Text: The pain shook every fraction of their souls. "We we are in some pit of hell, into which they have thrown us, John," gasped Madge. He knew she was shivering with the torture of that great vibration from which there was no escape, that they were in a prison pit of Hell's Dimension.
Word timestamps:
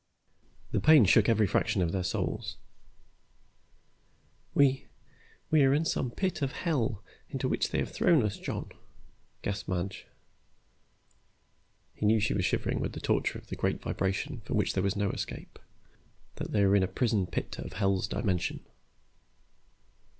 The 0.71 0.79
pain 0.79 1.05
shook 1.05 1.29
every 1.29 1.45
fraction 1.45 1.79
of 1.83 1.91
their 1.91 2.03
souls. 2.03 2.57
"We 4.55 4.87
we 5.51 5.61
are 5.63 5.75
in 5.75 5.85
some 5.85 6.09
pit 6.09 6.41
of 6.41 6.53
hell, 6.53 7.03
into 7.29 7.47
which 7.47 7.69
they 7.69 7.77
have 7.77 7.91
thrown 7.91 8.23
us, 8.23 8.39
John," 8.39 8.71
gasped 9.43 9.69
Madge. 9.69 10.07
He 11.93 12.07
knew 12.07 12.19
she 12.19 12.33
was 12.33 12.45
shivering 12.45 12.79
with 12.79 12.93
the 12.93 12.99
torture 12.99 13.37
of 13.37 13.45
that 13.45 13.57
great 13.57 13.79
vibration 13.79 14.39
from 14.39 14.57
which 14.57 14.73
there 14.73 14.81
was 14.81 14.95
no 14.95 15.11
escape, 15.11 15.59
that 16.37 16.51
they 16.51 16.65
were 16.65 16.75
in 16.75 16.81
a 16.81 16.87
prison 16.87 17.27
pit 17.27 17.59
of 17.59 17.73
Hell's 17.73 18.07
Dimension. 18.07 18.61